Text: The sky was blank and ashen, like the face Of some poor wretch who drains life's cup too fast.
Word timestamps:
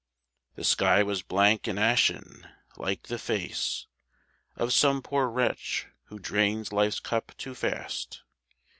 The 0.55 0.63
sky 0.63 1.03
was 1.03 1.21
blank 1.21 1.67
and 1.67 1.77
ashen, 1.79 2.47
like 2.75 3.03
the 3.03 3.19
face 3.19 3.85
Of 4.55 4.73
some 4.73 5.03
poor 5.03 5.27
wretch 5.29 5.89
who 6.05 6.17
drains 6.17 6.73
life's 6.73 6.99
cup 6.99 7.33
too 7.37 7.53
fast. 7.53 8.23